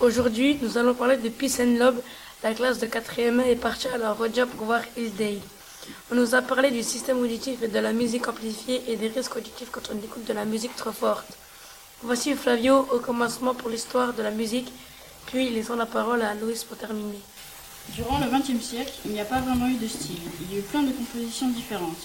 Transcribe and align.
Aujourd'hui, 0.00 0.58
nous 0.60 0.76
allons 0.76 0.94
parler 0.94 1.18
de 1.18 1.28
Peace 1.28 1.60
and 1.60 1.78
Love. 1.78 2.00
La 2.42 2.52
classe 2.52 2.78
de 2.78 2.86
4e 2.86 3.42
est 3.42 3.54
partie 3.54 3.86
à 3.88 3.98
la 3.98 4.12
Roja 4.12 4.46
pour 4.46 4.66
voir 4.66 4.80
Hillsdale. 4.96 5.38
On 6.10 6.16
nous 6.16 6.34
a 6.34 6.42
parlé 6.42 6.72
du 6.72 6.82
système 6.82 7.20
auditif 7.20 7.62
et 7.62 7.68
de 7.68 7.78
la 7.78 7.92
musique 7.92 8.26
amplifiée 8.26 8.82
et 8.88 8.96
des 8.96 9.06
risques 9.06 9.36
auditifs 9.36 9.68
quand 9.70 9.88
on 9.92 9.98
écoute 10.04 10.24
de 10.26 10.32
la 10.32 10.44
musique 10.44 10.74
trop 10.74 10.92
forte. 10.92 11.43
Voici 12.02 12.34
Flavio 12.34 12.86
au 12.92 12.98
commencement 12.98 13.54
pour 13.54 13.70
l'histoire 13.70 14.12
de 14.12 14.22
la 14.22 14.30
musique, 14.30 14.70
puis 15.26 15.48
laissons 15.50 15.76
la 15.76 15.86
parole 15.86 16.22
à 16.22 16.34
Louis 16.34 16.60
pour 16.68 16.76
terminer. 16.76 17.20
Durant 17.90 18.18
le 18.18 18.26
XXe 18.26 18.62
siècle, 18.62 18.92
il 19.04 19.12
n'y 19.12 19.20
a 19.20 19.24
pas 19.24 19.40
vraiment 19.40 19.66
eu 19.66 19.76
de 19.76 19.86
style. 19.88 20.20
Il 20.42 20.52
y 20.52 20.56
a 20.56 20.58
eu 20.58 20.62
plein 20.62 20.82
de 20.82 20.92
compositions 20.92 21.48
différentes. 21.48 21.96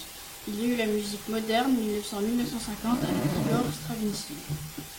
Il 0.48 0.62
y 0.62 0.66
a 0.66 0.74
eu 0.74 0.78
la 0.78 0.86
musique 0.86 1.28
moderne 1.28 1.72
1900-1950 1.74 3.04
avec 3.04 3.46
Igor 3.46 3.66
Stravinsky. 3.74 4.36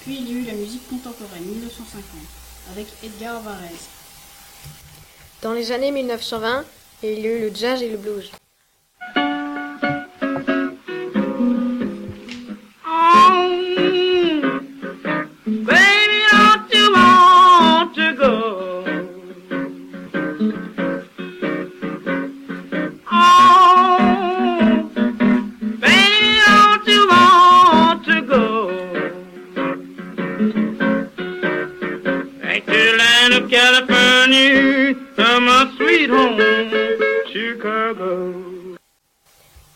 Puis 0.02 0.16
il 0.16 0.28
y 0.30 0.37
a 0.37 0.41
eu 0.41 0.45
la 0.45 0.55
musique 0.55 0.88
contemporaine 0.88 1.45
1950 1.45 2.05
avec 2.72 2.86
Edgar 3.02 3.41
Varese. 3.41 3.88
Dans 5.42 5.52
les 5.52 5.72
années 5.72 5.92
1920, 5.92 6.64
il 7.02 7.20
y 7.20 7.27
a 7.27 7.36
eu 7.36 7.41
le 7.41 7.55
jazz 7.55 7.83
et 7.83 7.88
le 7.88 7.97
blues. 7.97 8.30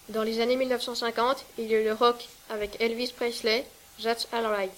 Dans 0.08 0.22
les 0.22 0.40
années 0.40 0.56
1950, 0.56 1.44
il 1.58 1.66
y 1.66 1.74
a 1.74 1.80
eu 1.80 1.84
le 1.84 1.92
rock 1.92 2.28
avec 2.48 2.80
Elvis 2.80 3.12
Presley, 3.14 3.66
That's 4.02 4.26
Alright. 4.32 4.72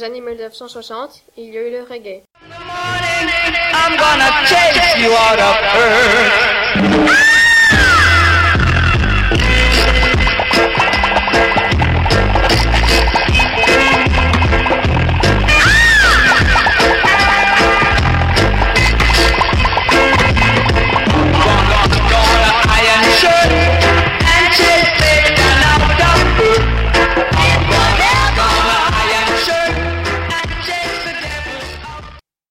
Les 0.00 0.06
années 0.06 0.22
1960, 0.22 1.24
il 1.36 1.52
y 1.52 1.58
a 1.58 1.60
eu 1.60 1.70
le 1.70 1.82
reggae. 1.82 2.22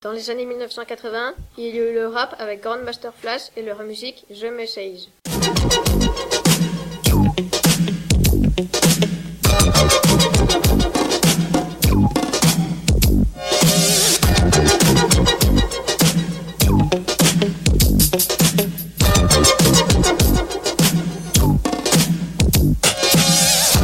Dans 0.09 0.15
les 0.15 0.31
années 0.31 0.47
1980, 0.47 1.35
il 1.59 1.65
y 1.65 1.79
a 1.79 1.83
eu 1.83 1.93
le 1.93 2.07
rap 2.07 2.35
avec 2.39 2.63
Grandmaster 2.63 3.13
Flash 3.13 3.41
et 3.55 3.61
leur 3.61 3.83
musique 3.83 4.25
Je 4.31 4.47
me 4.47 4.65
sais. 4.65 4.91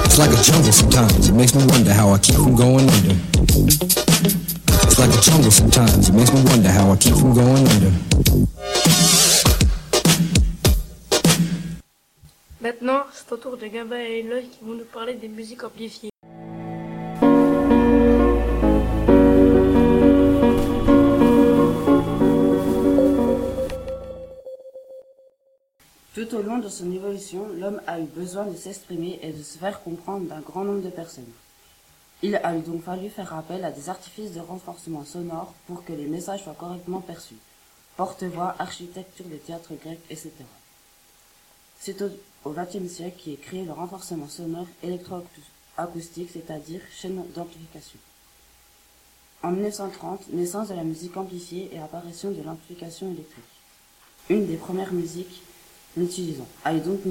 It's 0.03 0.17
like 0.17 0.31
a 0.31 0.41
jungle 0.41 0.71
sometimes. 0.71 1.29
It 1.29 1.35
makes 1.35 1.53
me 1.53 1.63
wonder 1.67 1.93
how 1.93 2.09
I 2.09 2.17
keep 2.17 2.33
from 2.33 2.55
going 2.55 2.89
under. 2.89 4.04
It's 4.97 5.01
like 5.01 5.13
a 5.13 5.22
jungle 5.22 5.51
sometimes. 5.51 6.07
It 6.07 6.13
makes 6.13 6.31
me 6.31 6.41
wonder 6.45 6.69
how 6.69 6.89
I 6.89 6.95
keep 6.95 7.16
from 7.16 7.33
going 7.33 7.67
under. 7.67 7.91
Maintenant, 12.61 13.03
c'est 13.11 13.29
au 13.34 13.35
tour 13.35 13.57
de 13.57 13.67
Gaba 13.67 14.01
et 14.01 14.19
Eloy 14.19 14.44
qui 14.44 14.63
vont 14.63 14.75
nous 14.75 14.85
parler 14.85 15.16
des 15.16 15.28
musiques 15.28 15.66
amplifiées. 15.66 16.11
Tout 26.13 26.35
au 26.35 26.41
long 26.41 26.59
de 26.59 26.69
son 26.69 26.89
évolution, 26.94 27.47
l'homme 27.59 27.81
a 27.85 28.00
eu 28.00 28.05
besoin 28.05 28.45
de 28.45 28.55
s'exprimer 28.55 29.19
et 29.22 29.34
de 29.34 29.44
se 29.44 29.57
faire 29.57 29.84
comprendre 29.84 30.29
d'un 30.29 30.39
grand 30.39 30.63
nombre 30.63 30.84
de 30.84 30.89
personnes. 30.89 31.25
Il 32.25 32.35
a 32.37 32.53
donc 32.53 32.81
fallu 32.81 33.11
faire 33.11 33.35
appel 33.35 33.63
à 33.63 33.69
des 33.69 33.87
artifices 33.87 34.31
de 34.31 34.39
renforcement 34.39 35.05
sonore 35.05 35.53
pour 35.67 35.85
que 35.85 35.93
les 35.93 36.07
messages 36.07 36.43
soient 36.43 36.55
correctement 36.57 36.99
perçus. 36.99 37.37
Porte-voix, 37.97 38.55
architecture 38.57 39.27
des 39.27 39.37
théâtres 39.37 39.75
grecs, 39.75 39.99
etc. 40.09 40.31
C'est 41.79 42.01
au 42.01 42.49
XXe 42.49 42.91
siècle 42.91 43.21
qu'est 43.23 43.39
créé 43.39 43.63
le 43.63 43.73
renforcement 43.73 44.27
sonore 44.27 44.65
électroacoustique, 44.81 46.31
c'est-à-dire 46.33 46.81
chaîne 46.91 47.21
d'amplification. 47.35 47.99
En 49.43 49.51
1930, 49.51 50.33
naissance 50.33 50.69
de 50.69 50.73
la 50.73 50.83
musique 50.83 51.15
amplifiée 51.17 51.69
et 51.75 51.77
apparition 51.77 52.31
de 52.31 52.41
l'amplification 52.41 53.05
électrique. 53.11 53.43
Une 54.31 54.47
des 54.47 54.57
premières 54.57 54.93
musiques 54.93 55.43
l'utilisant. 55.95 56.47
I 56.65 56.79
don't 56.79 57.03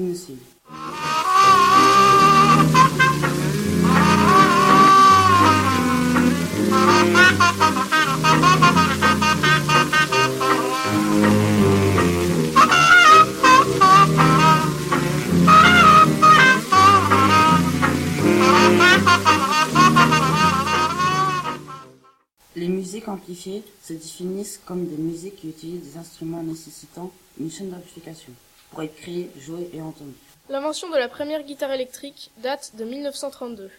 musiques 22.95 23.07
amplifiées 23.09 23.63
se 23.83 23.91
définissent 23.91 24.61
comme 24.65 24.87
des 24.87 24.95
musiques 24.95 25.35
qui 25.35 25.49
utilisent 25.49 25.93
des 25.93 25.97
instruments 25.97 26.43
nécessitant 26.43 27.11
une 27.37 27.51
chaîne 27.51 27.69
d'amplification 27.69 28.31
pour 28.71 28.83
être 28.83 28.95
créées, 28.95 29.29
jouées 29.37 29.69
et 29.73 29.81
entendues. 29.81 30.13
L'invention 30.47 30.89
de 30.89 30.95
la 30.95 31.09
première 31.09 31.43
guitare 31.43 31.71
électrique 31.71 32.31
date 32.37 32.71
de 32.77 32.85
1932 32.85 33.69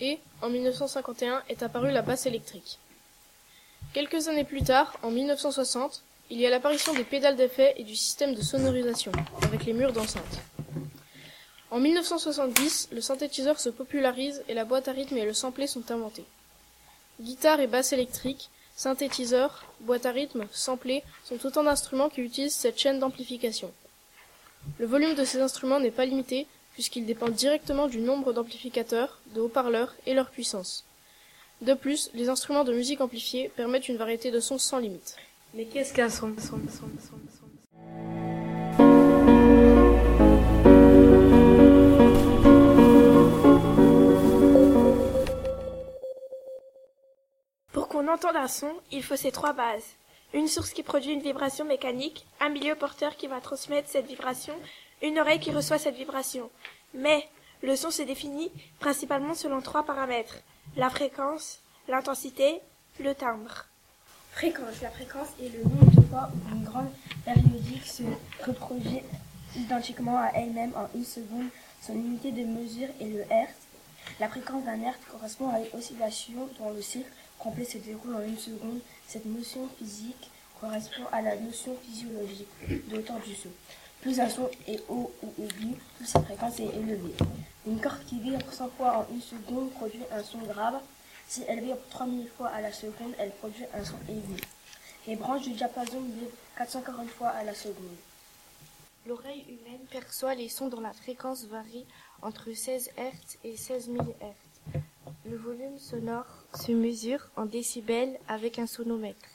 et, 0.00 0.20
en 0.42 0.48
1951, 0.48 1.42
est 1.48 1.64
apparue 1.64 1.90
la 1.90 2.02
basse 2.02 2.26
électrique. 2.26 2.78
Quelques 3.94 4.28
années 4.28 4.44
plus 4.44 4.62
tard, 4.62 4.96
en 5.02 5.10
1960, 5.10 6.04
il 6.30 6.38
y 6.38 6.46
a 6.46 6.50
l'apparition 6.50 6.94
des 6.94 7.04
pédales 7.04 7.36
d'effet 7.36 7.74
et 7.78 7.82
du 7.82 7.96
système 7.96 8.32
de 8.32 8.42
sonorisation, 8.42 9.10
avec 9.42 9.64
les 9.64 9.72
murs 9.72 9.92
d'enceinte. 9.92 10.38
En 11.72 11.80
1970, 11.80 12.90
le 12.92 13.00
synthétiseur 13.00 13.58
se 13.58 13.70
popularise 13.70 14.44
et 14.48 14.54
la 14.54 14.64
boîte 14.64 14.86
à 14.86 14.92
rythme 14.92 15.16
et 15.16 15.24
le 15.24 15.34
sampler 15.34 15.66
sont 15.66 15.90
inventés. 15.90 16.24
Guitare 17.22 17.60
et 17.60 17.68
basse 17.68 17.92
électrique, 17.92 18.50
synthétiseur, 18.74 19.64
boîte 19.82 20.06
à 20.06 20.10
rythme, 20.10 20.48
sampler 20.50 21.04
sont 21.24 21.46
autant 21.46 21.62
d'instruments 21.62 22.08
qui 22.08 22.20
utilisent 22.20 22.52
cette 22.52 22.80
chaîne 22.80 22.98
d'amplification. 22.98 23.72
Le 24.78 24.86
volume 24.86 25.14
de 25.14 25.24
ces 25.24 25.40
instruments 25.40 25.78
n'est 25.78 25.92
pas 25.92 26.04
limité 26.04 26.48
puisqu'il 26.72 27.06
dépend 27.06 27.28
directement 27.28 27.86
du 27.86 27.98
nombre 27.98 28.32
d'amplificateurs, 28.32 29.20
de 29.36 29.40
haut-parleurs 29.40 29.94
et 30.04 30.14
leur 30.14 30.30
puissance. 30.30 30.84
De 31.60 31.74
plus, 31.74 32.10
les 32.12 32.28
instruments 32.28 32.64
de 32.64 32.72
musique 32.72 33.00
amplifiée 33.00 33.50
permettent 33.50 33.88
une 33.88 33.98
variété 33.98 34.32
de 34.32 34.40
sons 34.40 34.58
sans 34.58 34.78
limite. 34.78 35.16
Mais 35.54 35.66
qu'est-ce 35.66 35.94
qu'un 35.94 36.10
son, 36.10 36.34
son, 36.38 36.58
son, 36.68 36.90
son, 36.98 37.41
on 48.12 48.16
entende 48.16 48.36
un 48.36 48.48
son, 48.48 48.72
il 48.90 49.02
faut 49.02 49.16
ces 49.16 49.32
trois 49.32 49.54
bases. 49.54 49.86
Une 50.34 50.46
source 50.46 50.70
qui 50.70 50.82
produit 50.82 51.12
une 51.12 51.22
vibration 51.22 51.64
mécanique, 51.64 52.26
un 52.40 52.50
milieu 52.50 52.74
porteur 52.74 53.16
qui 53.16 53.26
va 53.26 53.40
transmettre 53.40 53.88
cette 53.88 54.06
vibration, 54.06 54.52
une 55.00 55.18
oreille 55.18 55.40
qui 55.40 55.50
reçoit 55.50 55.78
cette 55.78 55.94
vibration. 55.94 56.50
Mais 56.92 57.26
le 57.62 57.74
son 57.74 57.90
se 57.90 58.02
définit 58.02 58.52
principalement 58.80 59.32
selon 59.34 59.62
trois 59.62 59.84
paramètres. 59.84 60.36
La 60.76 60.90
fréquence, 60.90 61.60
l'intensité, 61.88 62.60
le 63.00 63.14
timbre. 63.14 63.64
Fréquence. 64.32 64.82
La 64.82 64.90
fréquence 64.90 65.28
est 65.42 65.48
le 65.48 65.64
nombre 65.64 65.90
de 65.96 66.06
fois 66.08 66.28
où 66.34 66.54
une 66.54 66.64
grande 66.64 66.92
périodique 67.24 67.86
se 67.86 68.02
reproduit 68.46 69.00
identiquement 69.56 70.18
à 70.18 70.32
elle-même 70.34 70.72
en 70.76 70.86
une 70.94 71.06
seconde. 71.06 71.48
Son 71.80 71.94
unité 71.94 72.30
de 72.30 72.44
mesure 72.44 72.88
est 73.00 73.06
le 73.08 73.24
hertz. 73.30 73.56
La 74.20 74.28
fréquence 74.28 74.64
d'un 74.64 74.82
hertz 74.82 75.00
correspond 75.10 75.48
à 75.48 75.60
une 75.60 75.78
oscillation 75.78 76.48
dont 76.58 76.70
le 76.72 76.82
cycle 76.82 77.08
complet 77.42 77.64
se 77.64 77.78
déroule 77.78 78.14
en 78.14 78.22
une 78.22 78.38
seconde. 78.38 78.80
Cette 79.08 79.26
notion 79.26 79.68
physique 79.78 80.30
correspond 80.60 81.04
à 81.10 81.20
la 81.22 81.36
notion 81.36 81.76
physiologique 81.82 82.48
de 82.88 83.00
temps 83.00 83.18
du 83.26 83.34
son. 83.34 83.48
Plus 84.00 84.20
un 84.20 84.28
son 84.28 84.48
est 84.66 84.80
haut 84.88 85.12
ou 85.22 85.32
aigu, 85.42 85.74
plus 85.96 86.06
sa 86.06 86.22
fréquence 86.22 86.60
est 86.60 86.74
élevée. 86.74 87.14
Une 87.66 87.80
corde 87.80 88.04
qui 88.06 88.20
vibre 88.20 88.52
100 88.52 88.68
fois 88.70 88.98
en 88.98 89.14
une 89.14 89.20
seconde 89.20 89.70
produit 89.72 90.02
un 90.12 90.22
son 90.22 90.38
grave. 90.38 90.80
Si 91.28 91.42
elle 91.48 91.60
vibre 91.60 91.78
3000 91.90 92.28
fois 92.36 92.48
à 92.48 92.60
la 92.60 92.72
seconde, 92.72 93.14
elle 93.18 93.32
produit 93.32 93.64
un 93.74 93.84
son 93.84 93.98
aigu. 94.08 94.40
Les 95.06 95.16
branches 95.16 95.42
du 95.42 95.52
diapason 95.52 96.00
vibrent 96.00 96.36
440 96.56 97.08
fois 97.10 97.28
à 97.28 97.42
la 97.42 97.54
seconde. 97.54 97.96
L'oreille 99.06 99.44
humaine 99.48 99.84
perçoit 99.90 100.36
les 100.36 100.48
sons 100.48 100.68
dont 100.68 100.80
la 100.80 100.92
fréquence 100.92 101.44
varie 101.46 101.86
entre 102.22 102.52
16 102.52 102.90
Hz 102.96 103.38
et 103.42 103.56
16 103.56 103.86
000 103.86 103.98
Hz. 104.20 104.51
Le 105.32 105.38
volume 105.38 105.78
sonore 105.78 106.26
se 106.52 106.72
mesure 106.72 107.30
en 107.36 107.46
décibels 107.46 108.18
avec 108.28 108.58
un 108.58 108.66
sonomètre. 108.66 109.30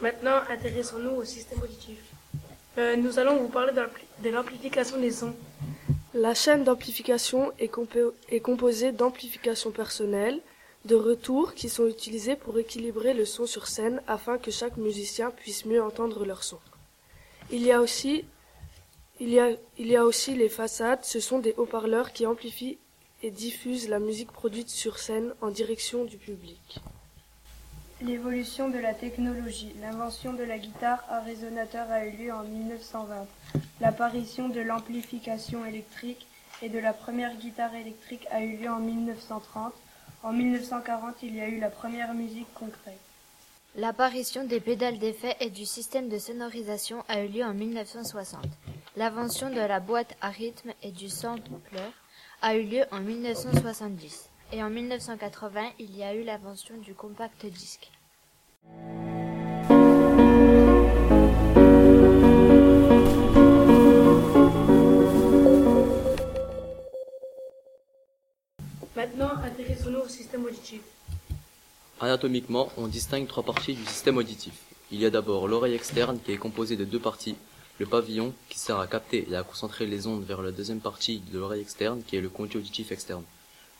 Maintenant, 0.00 0.40
intéressons-nous 0.48 1.10
au 1.10 1.24
système 1.24 1.60
auditif. 1.62 1.98
Euh, 2.78 2.96
nous 2.96 3.18
allons 3.18 3.36
vous 3.38 3.48
parler 3.48 3.72
de 3.72 3.80
l'ampli- 3.80 4.04
de 4.22 4.30
l'amplification 4.30 4.98
des 5.00 5.10
sons. 5.10 5.34
La 6.14 6.34
chaîne 6.34 6.64
d'amplification 6.64 7.52
est, 7.58 7.68
compo- 7.72 8.14
est 8.30 8.40
composée 8.40 8.92
d'amplifications 8.92 9.72
personnelles, 9.72 10.40
de 10.88 10.96
retours 10.96 11.52
qui 11.54 11.68
sont 11.68 11.86
utilisés 11.86 12.34
pour 12.34 12.58
équilibrer 12.58 13.12
le 13.12 13.26
son 13.26 13.46
sur 13.46 13.66
scène 13.66 14.00
afin 14.06 14.38
que 14.38 14.50
chaque 14.50 14.78
musicien 14.78 15.30
puisse 15.30 15.66
mieux 15.66 15.82
entendre 15.82 16.24
leur 16.24 16.42
son. 16.42 16.58
Il 17.50 17.62
y 17.62 17.72
a 17.72 17.82
aussi, 17.82 18.24
il 19.20 19.28
y 19.28 19.38
a, 19.38 19.50
il 19.76 19.86
y 19.86 19.96
a 19.96 20.04
aussi 20.04 20.34
les 20.34 20.48
façades, 20.48 21.04
ce 21.04 21.20
sont 21.20 21.40
des 21.40 21.54
haut-parleurs 21.58 22.12
qui 22.12 22.24
amplifient 22.24 22.78
et 23.22 23.30
diffusent 23.30 23.88
la 23.90 23.98
musique 23.98 24.32
produite 24.32 24.70
sur 24.70 24.98
scène 24.98 25.34
en 25.42 25.50
direction 25.50 26.04
du 26.04 26.16
public. 26.16 26.80
L'évolution 28.00 28.70
de 28.70 28.78
la 28.78 28.94
technologie. 28.94 29.74
L'invention 29.82 30.32
de 30.32 30.44
la 30.44 30.56
guitare 30.56 31.04
à 31.10 31.20
résonateur 31.20 31.90
a 31.90 32.06
eu 32.06 32.12
lieu 32.12 32.32
en 32.32 32.44
1920. 32.44 33.26
L'apparition 33.82 34.48
de 34.48 34.60
l'amplification 34.60 35.66
électrique 35.66 36.26
et 36.62 36.70
de 36.70 36.78
la 36.78 36.94
première 36.94 37.34
guitare 37.36 37.74
électrique 37.74 38.26
a 38.30 38.42
eu 38.42 38.56
lieu 38.56 38.70
en 38.70 38.80
1930. 38.80 39.74
En 40.22 40.32
1940, 40.32 41.22
il 41.22 41.36
y 41.36 41.40
a 41.40 41.48
eu 41.48 41.60
la 41.60 41.70
première 41.70 42.12
musique 42.12 42.52
concrète. 42.54 42.98
L'apparition 43.76 44.44
des 44.44 44.58
pédales 44.58 44.98
d'effet 44.98 45.36
et 45.40 45.50
du 45.50 45.64
système 45.64 46.08
de 46.08 46.18
sonorisation 46.18 47.04
a 47.08 47.22
eu 47.22 47.28
lieu 47.28 47.44
en 47.44 47.54
1960. 47.54 48.44
L'invention 48.96 49.50
de 49.50 49.60
la 49.60 49.78
boîte 49.78 50.16
à 50.20 50.30
rythme 50.30 50.72
et 50.82 50.90
du 50.90 51.08
sampler 51.08 51.52
a 52.42 52.56
eu 52.56 52.64
lieu 52.64 52.84
en 52.90 53.00
1970. 53.00 54.28
Et 54.52 54.62
en 54.62 54.70
1980, 54.70 55.70
il 55.78 55.96
y 55.96 56.02
a 56.02 56.14
eu 56.14 56.24
l'invention 56.24 56.76
du 56.78 56.94
compact 56.94 57.46
disque. 57.46 57.90
Auditif. 70.58 70.80
Anatomiquement, 72.00 72.70
on 72.76 72.86
distingue 72.86 73.26
trois 73.26 73.42
parties 73.42 73.74
du 73.74 73.84
système 73.84 74.16
auditif. 74.16 74.54
Il 74.90 75.00
y 75.00 75.06
a 75.06 75.10
d'abord 75.10 75.48
l'oreille 75.48 75.74
externe 75.74 76.18
qui 76.24 76.32
est 76.32 76.36
composée 76.36 76.76
de 76.76 76.84
deux 76.84 77.00
parties. 77.00 77.36
Le 77.78 77.86
pavillon 77.86 78.32
qui 78.48 78.58
sert 78.58 78.78
à 78.78 78.86
capter 78.86 79.26
et 79.30 79.36
à 79.36 79.42
concentrer 79.42 79.86
les 79.86 80.06
ondes 80.06 80.24
vers 80.24 80.42
la 80.42 80.50
deuxième 80.50 80.80
partie 80.80 81.20
de 81.32 81.38
l'oreille 81.38 81.60
externe 81.60 82.02
qui 82.04 82.16
est 82.16 82.20
le 82.20 82.28
conduit 82.28 82.58
auditif 82.58 82.90
externe. 82.90 83.22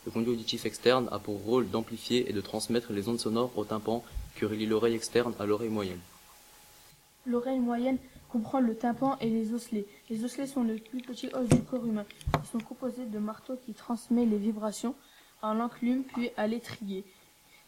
Le 0.05 0.11
conduit 0.11 0.31
auditif 0.31 0.65
externe 0.65 1.09
a 1.11 1.19
pour 1.19 1.41
rôle 1.43 1.69
d'amplifier 1.69 2.29
et 2.29 2.33
de 2.33 2.39
transmettre 2.39 2.93
les 2.93 3.09
ondes 3.09 3.19
sonores 3.19 3.51
au 3.57 3.65
tympan 3.65 4.03
qui 4.37 4.45
relie 4.45 4.65
l'oreille 4.65 4.95
externe 4.95 5.33
à 5.39 5.45
l'oreille 5.45 5.69
moyenne. 5.69 5.99
L'oreille 7.25 7.59
moyenne 7.59 7.97
comprend 8.29 8.61
le 8.61 8.75
tympan 8.75 9.17
et 9.19 9.29
les 9.29 9.53
osselets. 9.53 9.85
Les 10.09 10.23
osselets 10.23 10.47
sont 10.47 10.63
les 10.63 10.79
plus 10.79 11.01
petits 11.01 11.29
os 11.33 11.49
du 11.49 11.61
corps 11.63 11.85
humain. 11.85 12.05
Ils 12.41 12.47
sont 12.47 12.63
composés 12.63 13.05
de 13.05 13.19
marteaux 13.19 13.57
qui 13.65 13.73
transmettent 13.73 14.29
les 14.29 14.37
vibrations 14.37 14.95
à 15.41 15.53
l'enclume 15.53 16.03
puis 16.03 16.31
à 16.37 16.47
l'étrier. 16.47 17.03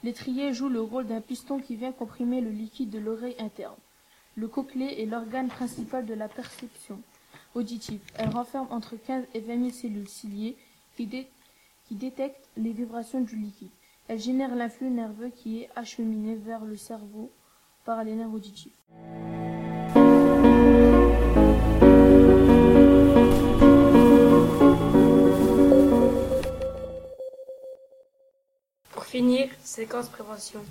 L'étrier 0.03 0.53
joue 0.53 0.69
le 0.69 0.81
rôle 0.81 1.07
d'un 1.07 1.21
piston 1.21 1.59
qui 1.59 1.75
vient 1.75 1.91
comprimer 1.91 2.41
le 2.41 2.50
liquide 2.50 2.89
de 2.89 3.00
l'oreille 3.00 3.35
interne. 3.39 3.75
Le 4.35 4.47
cochlée 4.47 4.95
est 5.00 5.06
l'organe 5.06 5.50
principal 5.50 6.06
de 6.06 6.13
la 6.13 6.27
perception 6.27 7.00
auditive. 7.53 8.01
Elle 8.18 8.29
renferme 8.29 8.68
entre 8.71 8.95
15 8.95 9.25
et 9.33 9.39
20 9.41 9.57
000 9.57 9.69
cellules 9.71 10.07
ciliées 10.07 10.57
qui, 10.95 11.07
qui 11.88 11.95
détectent 11.95 12.50
les 12.57 12.71
vibrations 12.71 13.21
du 13.21 13.35
liquide. 13.35 13.69
Elle 14.07 14.19
génère 14.19 14.56
l'influx 14.56 14.89
nerveux 14.89 15.29
qui 15.29 15.62
est 15.62 15.69
acheminé 15.75 16.35
vers 16.35 16.65
le 16.65 16.77
cerveau 16.77 17.29
par 17.85 18.03
les 18.03 18.15
nerfs 18.15 18.33
auditifs. 18.33 18.71
Séquence 29.63 30.07
prévention. 30.07 30.62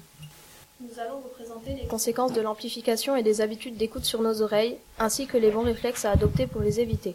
Nous 0.81 0.99
allons 0.99 1.21
vous 1.21 1.29
présenter 1.29 1.71
les 1.81 1.87
conséquences 1.87 2.33
de 2.33 2.41
l'amplification 2.41 3.15
et 3.15 3.23
des 3.23 3.41
habitudes 3.43 3.77
d'écoute 3.77 4.05
sur 4.05 4.23
nos 4.23 4.43
oreilles, 4.43 4.77
ainsi 4.99 5.27
que 5.29 5.37
les 5.37 5.51
bons 5.53 5.63
réflexes 5.63 6.05
à 6.05 6.11
adopter 6.11 6.47
pour 6.49 6.61
les 6.61 6.81
éviter. 6.81 7.15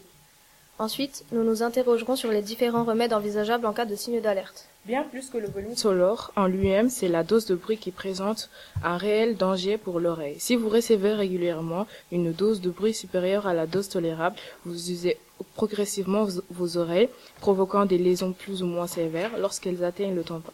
Ensuite, 0.78 1.24
nous 1.32 1.44
nous 1.44 1.62
interrogerons 1.62 2.16
sur 2.16 2.30
les 2.30 2.40
différents 2.40 2.84
remèdes 2.84 3.12
envisageables 3.12 3.66
en 3.66 3.74
cas 3.74 3.84
de 3.84 3.96
signe 3.96 4.20
d'alerte. 4.22 4.66
Bien 4.86 5.02
plus 5.02 5.28
que 5.28 5.36
le 5.36 5.48
volume 5.48 5.76
sonore, 5.76 6.32
en 6.36 6.46
lui-même, 6.46 6.88
c'est 6.88 7.08
la 7.08 7.22
dose 7.22 7.44
de 7.44 7.54
bruit 7.54 7.76
qui 7.76 7.90
présente 7.90 8.48
un 8.82 8.96
réel 8.96 9.36
danger 9.36 9.76
pour 9.76 10.00
l'oreille. 10.00 10.36
Si 10.38 10.56
vous 10.56 10.70
recevez 10.70 11.12
régulièrement 11.12 11.86
une 12.12 12.32
dose 12.32 12.62
de 12.62 12.70
bruit 12.70 12.94
supérieure 12.94 13.46
à 13.46 13.52
la 13.52 13.66
dose 13.66 13.88
tolérable, 13.90 14.36
vous 14.64 14.90
usez 14.90 15.18
progressivement 15.54 16.24
vos- 16.24 16.40
vos 16.50 16.76
oreilles, 16.78 17.08
provoquant 17.40 17.84
des 17.84 17.98
lésions 17.98 18.32
plus 18.32 18.62
ou 18.62 18.66
moins 18.66 18.86
sévères 18.86 19.36
lorsqu'elles 19.38 19.84
atteignent 19.84 20.14
le 20.14 20.24
tympan. 20.24 20.52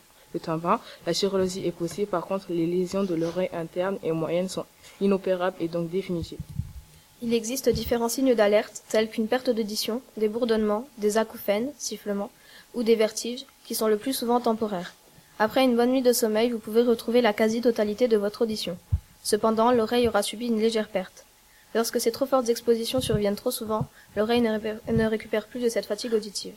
La 1.06 1.12
chirurgie 1.12 1.66
est 1.66 1.72
possible, 1.72 2.08
par 2.08 2.26
contre, 2.26 2.46
les 2.50 2.66
lésions 2.66 3.04
de 3.04 3.14
l'oreille 3.14 3.50
interne 3.52 3.98
et 4.02 4.12
moyenne 4.12 4.48
sont 4.48 4.66
inopérables 5.00 5.56
et 5.60 5.68
donc 5.68 5.90
définitives. 5.90 6.38
Il 7.22 7.34
existe 7.34 7.68
différents 7.68 8.08
signes 8.08 8.34
d'alerte, 8.34 8.82
tels 8.88 9.08
qu'une 9.08 9.28
perte 9.28 9.50
d'audition, 9.50 10.02
des 10.16 10.28
bourdonnements, 10.28 10.88
des 10.98 11.18
acouphènes, 11.18 11.70
sifflements, 11.78 12.30
ou 12.74 12.82
des 12.82 12.96
vertiges, 12.96 13.46
qui 13.64 13.74
sont 13.74 13.86
le 13.86 13.96
plus 13.96 14.12
souvent 14.12 14.40
temporaires. 14.40 14.94
Après 15.38 15.64
une 15.64 15.76
bonne 15.76 15.92
nuit 15.92 16.02
de 16.02 16.12
sommeil, 16.12 16.50
vous 16.50 16.58
pouvez 16.58 16.82
retrouver 16.82 17.20
la 17.20 17.32
quasi-totalité 17.32 18.08
de 18.08 18.16
votre 18.16 18.42
audition. 18.42 18.76
Cependant, 19.22 19.70
l'oreille 19.70 20.08
aura 20.08 20.22
subi 20.22 20.46
une 20.46 20.60
légère 20.60 20.88
perte. 20.88 21.24
Lorsque 21.74 22.00
ces 22.00 22.12
trop 22.12 22.26
fortes 22.26 22.48
expositions 22.48 23.00
surviennent 23.00 23.36
trop 23.36 23.50
souvent, 23.50 23.86
l'oreille 24.16 24.40
ne 24.42 25.06
récupère 25.06 25.46
plus 25.46 25.60
de 25.60 25.68
cette 25.68 25.86
fatigue 25.86 26.14
auditive. 26.14 26.54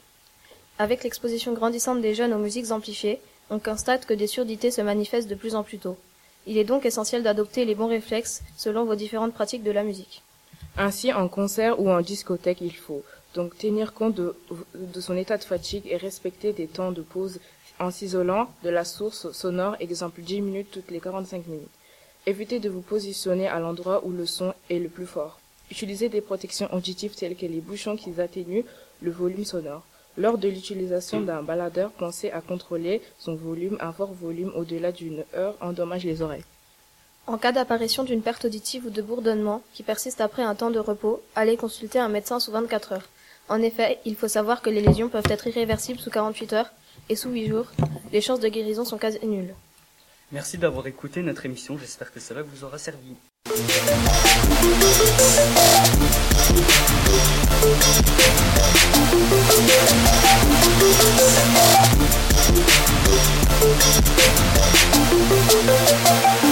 Avec 0.77 1.03
l'exposition 1.03 1.53
grandissante 1.53 2.01
des 2.01 2.15
jeunes 2.15 2.34
aux 2.34 2.39
musiques 2.39 2.72
amplifiées, 2.72 3.22
on 3.50 3.60
constate 3.60 4.06
que 4.06 4.14
des 4.14 4.28
surdités 4.28 4.72
se 4.72 4.82
manifestent 4.82 5.30
de 5.30 5.36
plus 5.36 5.56
en 5.56 5.64
plus 5.64 5.78
tôt. 5.78 5.98
Il 6.48 6.58
est 6.58 6.64
donc 6.64 6.86
essentiel 6.86 7.24
d'adopter 7.24 7.66
les 7.66 7.75
bons 7.75 7.88
réflexes 7.88 8.42
selon 8.58 8.86
vos 8.86 8.96
différentes 8.96 9.34
pratiques 9.34 9.64
de 9.64 9.72
la 9.72 9.84
musique. 9.84 10.22
Ainsi, 10.78 11.14
en 11.14 11.28
concert 11.28 11.80
ou 11.80 11.90
en 11.90 12.02
discothèque, 12.02 12.62
il 12.62 12.75
faut 12.75 13.04
donc 13.34 13.58
tenir 13.58 13.94
compte 13.94 14.16
de, 14.16 14.36
son 15.00 15.16
état 15.18 15.38
de 15.38 15.44
fatigue 15.44 15.84
et 15.88 15.98
respecter 15.98 16.54
des 16.54 16.68
temps 16.68 16.92
de 16.92 17.02
pause 17.02 17.40
en 17.80 17.92
s'isolant 17.92 18.50
de 18.64 18.70
la 18.70 18.86
source 18.86 19.32
sonore, 19.32 19.75
exemple 19.80 20.22
10 20.22 20.42
minutes 20.42 20.72
toutes 20.72 20.92
les 20.92 21.00
45 21.00 21.48
minutes. 21.48 21.68
Évitez 22.25 22.60
de 22.60 22.70
vous 22.70 22.82
positionner 22.82 23.48
à 23.48 23.60
l'endroit 23.60 24.06
où 24.06 24.12
le 24.12 24.25
son 24.25 24.54
est 24.70 24.80
le 24.80 24.90
plus 24.90 25.06
fort. 25.06 25.40
Utilisez 25.70 26.10
des 26.10 26.22
protections 26.22 26.74
auditives 26.74 27.16
telles 27.16 27.36
que 27.36 27.46
les 27.46 27.60
bouchons 27.60 27.98
qui 27.98 28.20
atténuent 28.20 28.66
le 29.02 29.12
volume 29.12 29.46
sonore. 29.46 29.84
Lors 30.17 30.38
de 30.38 30.48
l'utilisation 30.48 31.22
d'un 31.22 31.41
baladeur, 31.41 31.91
pensez 31.91 32.31
à 32.31 32.41
contrôler 32.41 33.01
son 33.17 33.36
volume. 33.36 33.77
Un 33.81 33.91
fort 33.91 34.13
volume 34.13 34.51
au-delà 34.55 34.91
d'une 34.91 35.24
heure 35.36 35.55
endommage 35.62 36.05
les 36.05 36.22
oreilles. 36.22 36.43
En 37.27 37.38
cas 37.38 37.51
d'apparition 37.51 38.03
d'une 38.03 38.22
perte 38.22 38.45
auditive 38.45 38.86
ou 38.86 38.89
de 38.89 39.01
bourdonnement 39.01 39.62
qui 39.74 39.84
persiste 39.84 40.22
après 40.22 40.43
un 40.43 40.55
temps 40.55 40.72
de 40.72 40.79
repos, 40.79 41.22
allez 41.36 41.57
consulter 41.57 42.00
un 42.00 42.10
médecin 42.10 42.39
sous 42.39 42.51
24 42.51 42.93
heures. 42.93 43.10
En 43.50 43.62
effet, 43.62 44.00
il 44.05 44.15
faut 44.15 44.27
savoir 44.27 44.62
que 44.62 44.69
les 44.69 44.81
lésions 44.81 45.10
peuvent 45.10 45.29
être 45.29 45.48
irréversibles 45.48 46.00
sous 46.00 46.12
48 46.12 46.53
heures 46.53 46.72
et 47.10 47.15
sous 47.15 47.29
8 47.29 47.48
jours, 47.48 47.67
les 48.12 48.22
chances 48.22 48.39
de 48.39 48.48
guérison 48.48 48.86
sont 48.86 48.98
quasi 48.98 49.19
nulles. 49.25 49.53
Merci 50.31 50.57
d'avoir 50.57 50.88
écouté 50.88 51.22
notre 51.22 51.45
émission, 51.45 51.77
j'espère 51.77 52.12
que 52.12 52.19
cela 52.19 52.41
vous 52.41 52.63
aura 52.63 52.77
servi. 52.77 53.15
Thank 57.65 58.60
you. 58.60 58.64
Thank 66.08 66.45